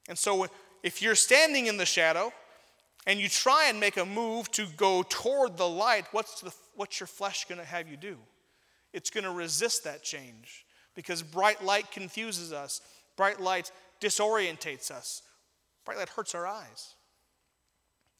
[0.08, 0.46] And so
[0.82, 2.32] if you're standing in the shadow
[3.06, 6.98] and you try and make a move to go toward the light, what's, the, what's
[7.00, 8.16] your flesh going to have you do?
[8.92, 12.80] It's going to resist that change because bright light confuses us,
[13.16, 15.22] bright light disorientates us,
[15.84, 16.94] bright light hurts our eyes.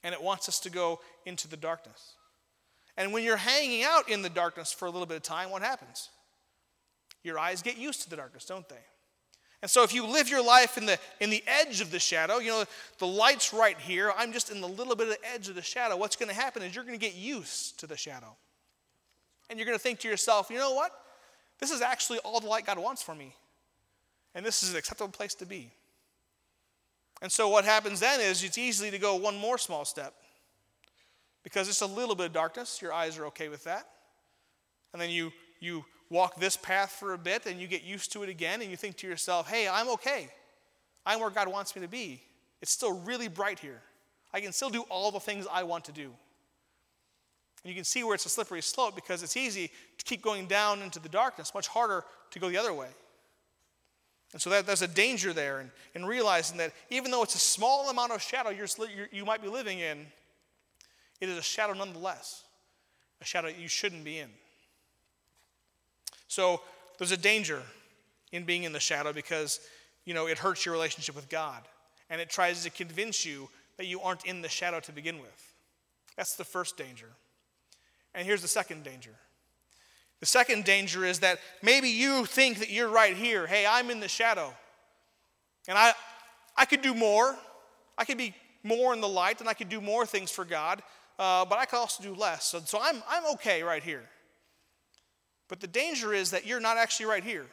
[0.05, 2.15] And it wants us to go into the darkness.
[2.99, 5.63] And when you're hanging out in the darkness for a little bit of time, what
[5.63, 6.11] happens?
[7.23, 8.85] Your eyes get used to the darkness, don't they?
[9.63, 12.39] And so if you live your life in the, in the edge of the shadow,
[12.39, 12.65] you know,
[12.99, 15.63] the light's right here, I'm just in the little bit of the edge of the
[15.63, 18.37] shadow, what's going to happen is you're going to get used to the shadow.
[19.49, 20.91] And you're going to think to yourself, you know what?
[21.61, 23.33] This is actually all the light God wants for me.
[24.35, 25.71] And this is an acceptable place to be.
[27.23, 30.15] And so what happens then is it's easy to go one more small step.
[31.45, 33.89] Because it's a little bit of darkness, your eyes are okay with that.
[34.93, 38.23] And then you you walk this path for a bit and you get used to
[38.23, 40.29] it again and you think to yourself, hey, I'm okay.
[41.05, 42.23] I'm where God wants me to be.
[42.63, 43.83] It's still really bright here.
[44.33, 46.13] I can still do all the things I want to do.
[47.65, 50.47] And you can see where it's a slippery slope because it's easy to keep going
[50.47, 52.89] down into the darkness, much harder to go the other way.
[54.33, 57.39] And so that, there's a danger there in, in realizing that even though it's a
[57.39, 58.69] small amount of shadow you're,
[59.11, 60.07] you might be living in,
[61.21, 62.45] it is a shadow nonetheless,
[63.21, 64.29] a shadow you shouldn't be in.
[66.29, 66.61] So
[66.99, 67.63] there's a danger
[68.33, 69.61] in being in the shadow because,
[70.05, 71.63] you know, it hurts your relationship with God.
[72.11, 75.55] And it tries to convince you that you aren't in the shadow to begin with.
[76.17, 77.09] That's the first danger.
[78.15, 79.15] And here's the second danger.
[80.21, 83.47] The second danger is that maybe you think that you're right here.
[83.47, 84.53] Hey, I'm in the shadow.
[85.69, 85.93] And I,
[86.57, 87.37] I could do more.
[87.97, 90.83] I could be more in the light and I could do more things for God,
[91.19, 92.45] uh, but I could also do less.
[92.45, 94.05] So, so I'm, I'm okay right here.
[95.49, 97.47] But the danger is that you're not actually right here.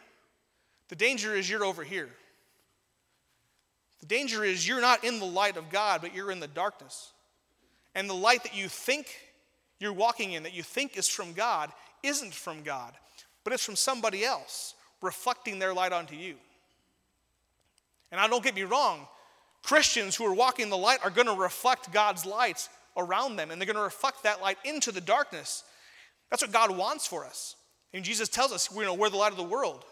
[0.90, 2.10] The danger is you're over here.
[4.02, 7.12] The danger is you're not in the light of God, but you're in the darkness.
[7.96, 9.08] And the light that you think
[9.80, 11.72] you're walking in, that you think is from God,
[12.04, 12.94] isn't from God,
[13.44, 16.36] but it's from somebody else reflecting their light onto you.
[18.12, 19.08] And I don't get me wrong,
[19.64, 23.60] Christians who are walking the light are going to reflect God's light around them, and
[23.60, 25.64] they're going to reflect that light into the darkness.
[26.30, 27.56] That's what God wants for us.
[27.94, 29.84] And Jesus tells us, you know, we're the light of the world.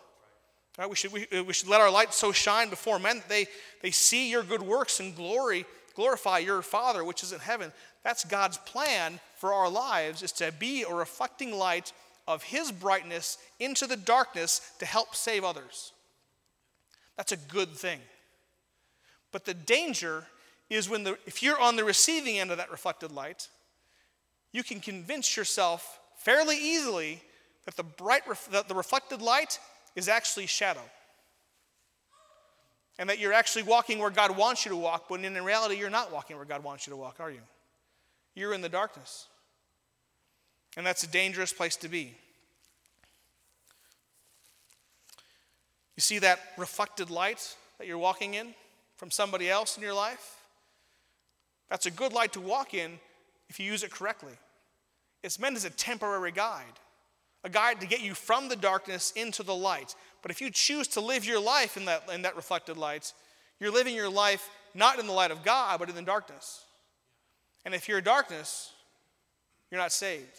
[0.77, 0.89] Right?
[0.89, 3.45] We, should, we, uh, we should let our light so shine before men that they,
[3.81, 7.71] they see your good works and glory, glorify your Father which is in heaven.
[8.03, 11.93] That's God's plan for our lives, is to be a reflecting light
[12.27, 15.93] of His brightness into the darkness to help save others.
[17.17, 17.99] That's a good thing.
[19.31, 20.25] But the danger
[20.73, 23.47] is when the, if you're on the receiving end of that reflected light,
[24.51, 27.21] you can convince yourself fairly easily
[27.65, 29.59] that the bright that the reflected light
[29.95, 30.81] is actually shadow.
[32.99, 35.89] And that you're actually walking where God wants you to walk, when in reality you're
[35.89, 37.41] not walking where God wants you to walk, are you?
[38.35, 39.27] You're in the darkness.
[40.77, 42.15] And that's a dangerous place to be.
[45.95, 48.53] You see that reflected light that you're walking in
[48.97, 50.42] from somebody else in your life?
[51.73, 52.99] That's a good light to walk in
[53.49, 54.33] if you use it correctly.
[55.23, 56.79] It's meant as a temporary guide,
[57.43, 59.95] a guide to get you from the darkness into the light.
[60.21, 63.11] But if you choose to live your life in that, in that reflected light,
[63.59, 66.63] you're living your life not in the light of God, but in the darkness.
[67.65, 68.71] And if you're in darkness,
[69.71, 70.37] you're not saved.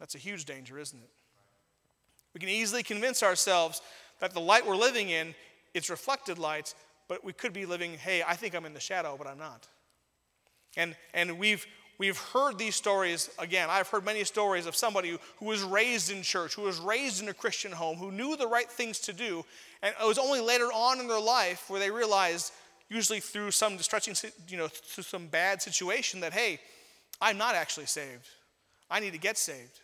[0.00, 1.10] That's a huge danger, isn't it?
[2.32, 3.82] We can easily convince ourselves
[4.20, 5.34] that the light we're living in
[5.74, 6.72] is reflected light,
[7.08, 9.66] but we could be living, hey, I think I'm in the shadow, but I'm not.
[10.76, 11.66] And, and we've,
[11.98, 13.68] we've heard these stories again.
[13.70, 17.22] I've heard many stories of somebody who, who was raised in church, who was raised
[17.22, 19.44] in a Christian home, who knew the right things to do.
[19.82, 22.52] And it was only later on in their life where they realized,
[22.88, 24.14] usually through some stretching,
[24.48, 26.60] you know, through some bad situation, that, hey,
[27.20, 28.28] I'm not actually saved.
[28.90, 29.80] I need to get saved.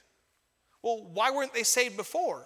[0.82, 2.44] Well, why weren't they saved before?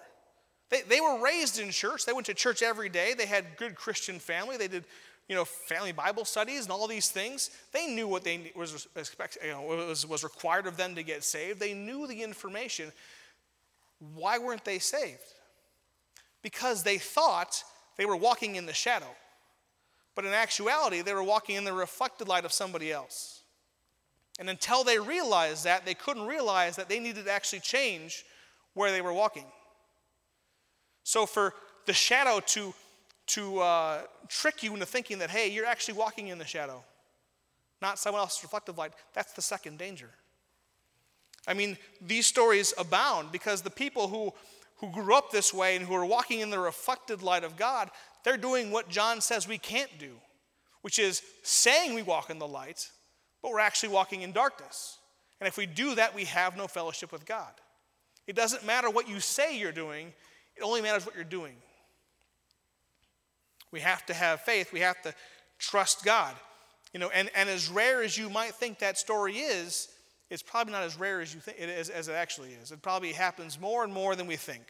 [0.69, 2.05] They, they were raised in church.
[2.05, 3.13] They went to church every day.
[3.13, 4.57] They had good Christian family.
[4.57, 4.83] They did,
[5.29, 7.51] you know, family Bible studies and all these things.
[7.71, 11.23] They knew what they was expect, you know, was, was required of them to get
[11.23, 11.59] saved.
[11.59, 12.91] They knew the information.
[14.13, 15.19] Why weren't they saved?
[16.41, 17.63] Because they thought
[17.97, 19.15] they were walking in the shadow.
[20.15, 23.41] But in actuality, they were walking in the reflected light of somebody else.
[24.39, 28.23] And until they realized that, they couldn't realize that they needed to actually change
[28.73, 29.45] where they were walking.
[31.07, 31.53] So for
[31.85, 32.73] the shadow to,
[33.27, 36.83] to uh, trick you into thinking that, hey, you're actually walking in the shadow,
[37.81, 40.09] not someone else's reflective light, that's the second danger.
[41.47, 44.33] I mean, these stories abound because the people who,
[44.79, 47.89] who grew up this way and who are walking in the reflected light of God,
[48.25, 50.11] they're doing what John says we can't do,
[50.81, 52.91] which is saying we walk in the light,
[53.41, 54.97] but we're actually walking in darkness.
[55.39, 57.53] And if we do that, we have no fellowship with God.
[58.27, 60.11] It doesn't matter what you say you're doing,
[60.57, 61.55] it only matters what you're doing.
[63.71, 65.13] We have to have faith, we have to
[65.59, 66.35] trust God.
[66.93, 69.89] You know, and, and as rare as you might think that story is,
[70.29, 72.71] it's probably not as rare as you think it is as it actually is.
[72.71, 74.63] It probably happens more and more than we think.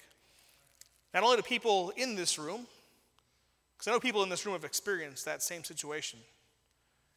[1.13, 2.67] Not only to people in this room,
[3.77, 6.19] because I know people in this room have experienced that same situation.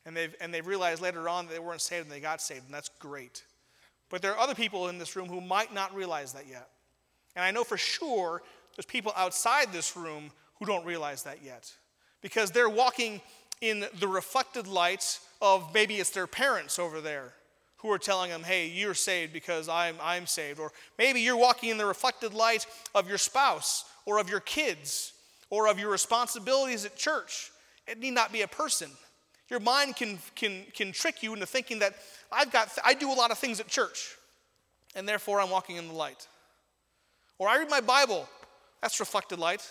[0.06, 2.64] And they've, and they've realized later on that they weren't saved and they got saved,
[2.66, 3.44] and that's great.
[4.08, 6.68] But there are other people in this room who might not realize that yet.
[7.36, 8.42] And I know for sure
[8.76, 11.72] there's people outside this room who don't realize that yet.
[12.22, 13.20] Because they're walking
[13.60, 17.34] in the reflected light of maybe it's their parents over there
[17.78, 20.60] who are telling them, hey, you're saved because I'm, I'm saved.
[20.60, 25.14] Or maybe you're walking in the reflected light of your spouse or of your kids
[25.48, 27.50] or of your responsibilities at church.
[27.86, 28.90] It need not be a person.
[29.48, 31.94] Your mind can, can, can trick you into thinking that
[32.30, 34.14] I've got, I do a lot of things at church,
[34.94, 36.28] and therefore I'm walking in the light.
[37.38, 38.28] Or I read my Bible,
[38.82, 39.68] that's reflected light,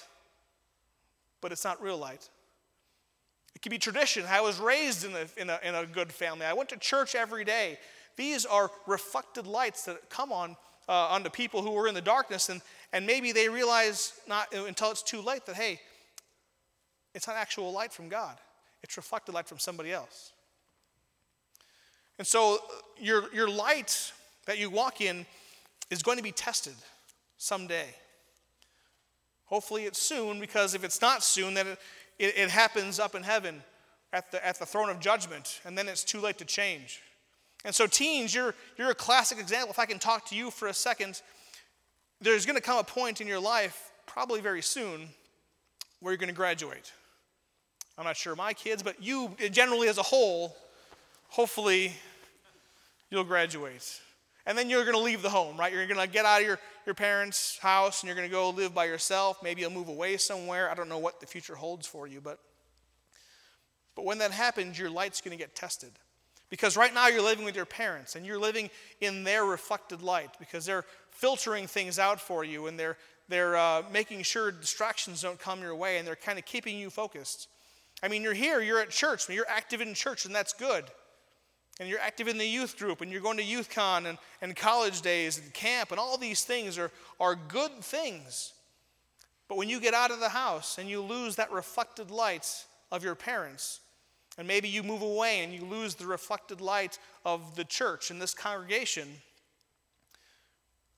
[1.42, 2.30] but it's not real light.
[3.56, 4.26] It can be tradition.
[4.30, 6.46] I was raised in a, in a, in a good family.
[6.46, 7.80] I went to church every day.
[8.16, 10.56] These are reflected lights that come on
[10.88, 12.62] uh, onto people who are in the darkness, and,
[12.94, 15.80] and maybe they realize not until it's too late that, hey,
[17.14, 18.38] it's not actual light from God
[18.84, 20.32] it's reflected light from somebody else.
[22.18, 22.60] And so
[22.98, 24.12] your, your light
[24.46, 25.26] that you walk in
[25.90, 26.76] is going to be tested
[27.38, 27.88] someday.
[29.50, 31.80] Hopefully it's soon, because if it's not soon, then it,
[32.20, 33.64] it, it, happens up in heaven
[34.14, 37.02] at the, at the throne of judgment, and then it's too late to change.
[37.66, 39.72] And so, teens, you're, you're a classic example.
[39.72, 41.22] If I can talk to you for a second,
[42.22, 45.10] there's going to come a point in your life, probably very soon,
[46.00, 46.94] where you're going to graduate.
[47.98, 50.56] I'm not sure my kids, but you generally as a whole,
[51.28, 51.94] hopefully
[53.10, 54.00] you'll graduate.
[54.46, 55.72] And then you're going to leave the home, right?
[55.72, 58.50] You're going to get out of your, your parents' house and you're going to go
[58.50, 59.44] live by yourself.
[59.44, 60.70] Maybe you'll move away somewhere.
[60.70, 62.40] I don't know what the future holds for you, but,
[63.96, 65.92] but when that happens, your light's going to get tested.
[66.50, 68.72] Because right now you're living with your parents and you're living
[69.02, 73.84] in their reflected light because they're filtering things out for you and they're, they're uh,
[73.92, 77.50] making sure distractions don't come your way and they're kind of keeping you focused.
[78.02, 80.86] I mean, you're here, you're at church, you're active in church, and that's good.
[81.80, 84.56] And you're active in the youth group, and you're going to youth con and, and
[84.56, 88.54] college days and camp, and all these things are, are good things.
[89.48, 93.04] But when you get out of the house and you lose that reflected light of
[93.04, 93.82] your parents.
[94.38, 98.22] And maybe you move away and you lose the reflected light of the church and
[98.22, 99.08] this congregation.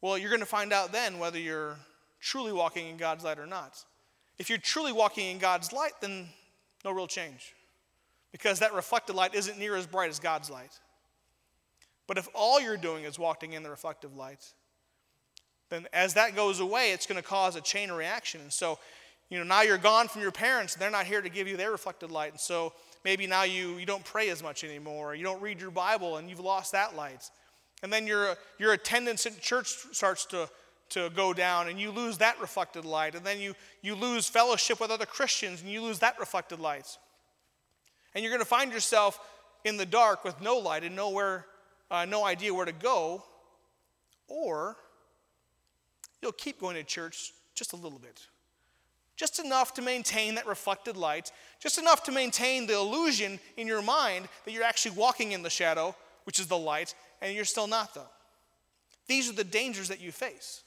[0.01, 1.77] Well, you're going to find out then whether you're
[2.19, 3.83] truly walking in God's light or not.
[4.37, 6.29] If you're truly walking in God's light, then
[6.83, 7.53] no real change.
[8.31, 10.79] Because that reflected light isn't near as bright as God's light.
[12.07, 14.53] But if all you're doing is walking in the reflective light,
[15.69, 18.41] then as that goes away, it's going to cause a chain reaction.
[18.41, 18.79] And so,
[19.29, 21.55] you know, now you're gone from your parents, and they're not here to give you
[21.55, 22.31] their reflected light.
[22.31, 22.73] And so
[23.05, 26.29] maybe now you, you don't pray as much anymore, you don't read your Bible, and
[26.29, 27.29] you've lost that light.
[27.81, 30.49] And then your, your attendance at church starts to,
[30.89, 33.15] to go down, and you lose that reflected light.
[33.15, 36.97] And then you, you lose fellowship with other Christians, and you lose that reflected light.
[38.13, 39.19] And you're going to find yourself
[39.63, 41.45] in the dark with no light and nowhere,
[41.89, 43.23] uh, no idea where to go.
[44.27, 44.75] Or
[46.21, 48.27] you'll keep going to church just a little bit.
[49.15, 53.81] Just enough to maintain that reflected light, just enough to maintain the illusion in your
[53.81, 57.67] mind that you're actually walking in the shadow, which is the light, and you're still
[57.67, 58.09] not, though.
[59.07, 60.63] These are the dangers that you face.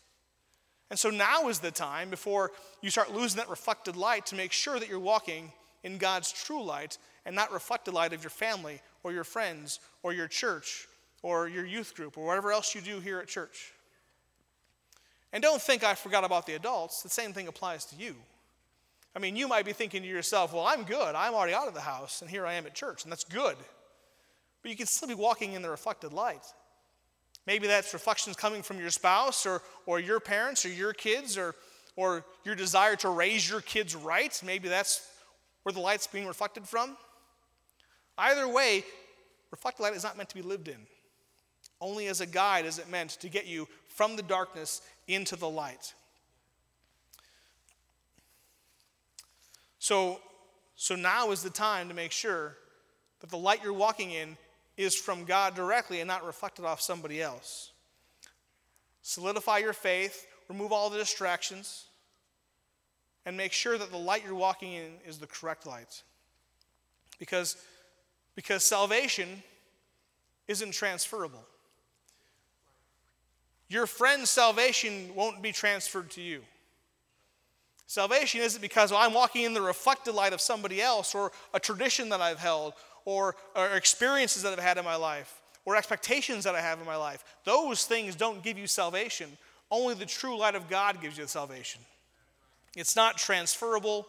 [0.91, 4.53] And so now is the time before you start losing that reflected light to make
[4.53, 5.51] sure that you're walking
[5.83, 9.81] in God's true light and not reflect the light of your family or your friends
[10.03, 10.87] or your church
[11.22, 13.72] or your youth group or whatever else you do here at church.
[15.33, 17.03] And don't think I forgot about the adults.
[17.03, 18.14] The same thing applies to you.
[19.16, 21.14] I mean, you might be thinking to yourself, well, I'm good.
[21.14, 23.57] I'm already out of the house, and here I am at church, and that's good.
[24.62, 26.45] But you can still be walking in the reflected light.
[27.47, 31.55] Maybe that's reflections coming from your spouse or, or your parents or your kids or,
[31.97, 34.41] or your desire to raise your kids right.
[34.45, 35.07] Maybe that's
[35.62, 36.97] where the light's being reflected from.
[38.17, 38.85] Either way,
[39.51, 40.79] reflected light is not meant to be lived in.
[41.81, 45.49] Only as a guide is it meant to get you from the darkness into the
[45.49, 45.95] light.
[49.79, 50.21] So,
[50.77, 52.57] so now is the time to make sure
[53.21, 54.37] that the light you're walking in
[54.77, 57.73] is from God directly and not reflected off somebody else.
[59.03, 61.85] Solidify your faith, remove all the distractions,
[63.27, 66.03] and make sure that the light you're walking in is the correct light.
[67.19, 67.57] Because,
[68.35, 69.43] because salvation
[70.49, 71.45] isn't transferable.
[73.68, 76.43] Your friend's salvation won't be transferred to you.
[77.87, 81.61] Salvation isn't because well, I'm walking in the reflected light of somebody else or a
[81.61, 82.74] tradition that I've held
[83.05, 86.87] or, or experiences that I've had in my life or expectations that I have in
[86.87, 87.24] my life.
[87.45, 89.30] Those things don't give you salvation.
[89.70, 91.80] Only the true light of God gives you salvation.
[92.76, 94.07] It's not transferable,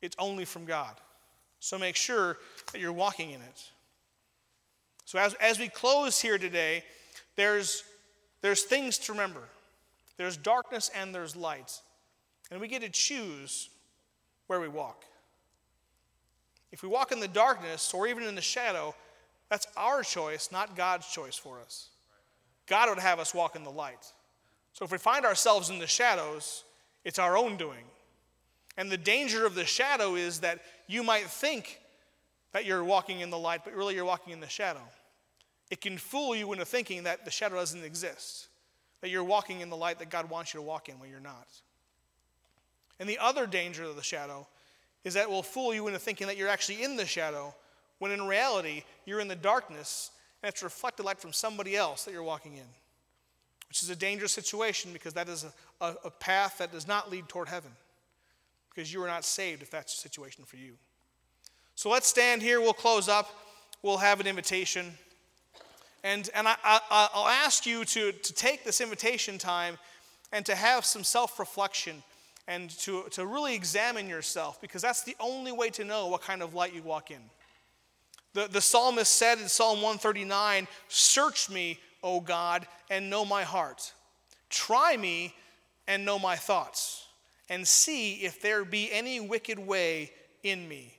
[0.00, 0.94] it's only from God.
[1.64, 2.36] So make sure
[2.72, 3.70] that you're walking in it.
[5.06, 6.84] So as, as we close here today,
[7.36, 7.84] there's
[8.42, 9.40] there's things to remember
[10.18, 11.80] there's darkness and there's light.
[12.50, 13.70] And we get to choose
[14.46, 15.04] where we walk.
[16.70, 18.94] If we walk in the darkness or even in the shadow,
[19.48, 21.88] that's our choice, not God's choice for us.
[22.66, 24.04] God would have us walk in the light.
[24.74, 26.64] So if we find ourselves in the shadows,
[27.04, 27.84] it's our own doing.
[28.76, 31.80] And the danger of the shadow is that you might think
[32.52, 34.82] that you're walking in the light, but really you're walking in the shadow.
[35.70, 38.48] It can fool you into thinking that the shadow doesn't exist,
[39.00, 41.20] that you're walking in the light that God wants you to walk in when you're
[41.20, 41.48] not.
[43.00, 44.46] And the other danger of the shadow
[45.04, 47.54] is that it will fool you into thinking that you're actually in the shadow,
[47.98, 50.10] when in reality, you're in the darkness
[50.42, 52.66] and it's reflected light from somebody else that you're walking in,
[53.68, 57.10] which is a dangerous situation because that is a, a, a path that does not
[57.10, 57.72] lead toward heaven
[58.74, 60.74] because you are not saved if that's the situation for you.
[61.74, 62.60] So let's stand here.
[62.60, 63.30] We'll close up.
[63.82, 64.94] We'll have an invitation.
[66.02, 69.78] And, and I, I, will ask you to, to take this invitation time
[70.32, 72.02] and to have some self reflection
[72.46, 76.42] and to, to really examine yourself because that's the only way to know what kind
[76.42, 77.20] of light you walk in.
[78.34, 83.92] The, the psalmist said in Psalm 139 Search me, O God, and know my heart.
[84.50, 85.34] Try me
[85.86, 87.03] and know my thoughts,
[87.48, 90.94] and see if there be any wicked way in me.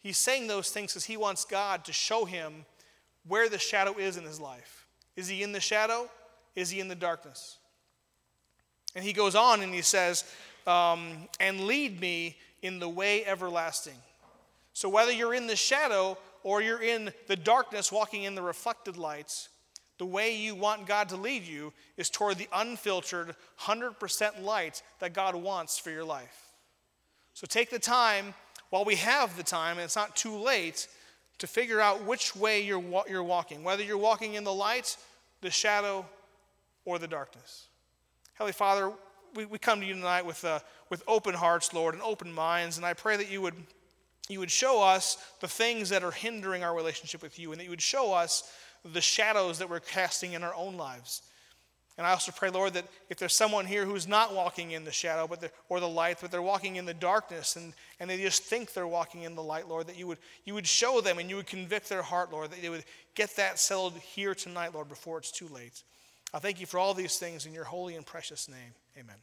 [0.00, 2.64] He's saying those things because he wants God to show him
[3.26, 4.86] where the shadow is in his life.
[5.16, 6.08] Is he in the shadow?
[6.54, 7.58] Is he in the darkness?
[8.94, 10.24] And he goes on and he says,
[10.66, 13.96] um, and lead me in the way everlasting.
[14.72, 18.96] So whether you're in the shadow or you're in the darkness walking in the reflected
[18.96, 19.48] lights,
[19.98, 25.14] the way you want God to lead you is toward the unfiltered, 100% light that
[25.14, 26.50] God wants for your life.
[27.34, 28.34] So take the time
[28.70, 30.88] while we have the time, and it's not too late,
[31.38, 34.96] to figure out which way you're, you're walking, whether you're walking in the light,
[35.40, 36.06] the shadow,
[36.84, 37.66] or the darkness.
[38.34, 38.92] Heavenly Father,
[39.34, 42.76] we, we come to you tonight with, uh, with open hearts, Lord, and open minds,
[42.76, 43.54] and I pray that you would
[44.28, 47.64] you would show us the things that are hindering our relationship with you, and that
[47.64, 48.50] you would show us
[48.92, 51.22] the shadows that we're casting in our own lives.
[51.98, 54.92] And I also pray, Lord, that if there's someone here who's not walking in the
[54.92, 58.42] shadow but or the light, but they're walking in the darkness and, and they just
[58.42, 61.30] think they're walking in the light, Lord, that you would, you would show them and
[61.30, 62.84] you would convict their heart, Lord, that they would
[63.14, 65.82] get that settled here tonight, Lord, before it's too late.
[66.34, 68.74] I thank you for all these things in your holy and precious name.
[68.98, 69.16] Amen.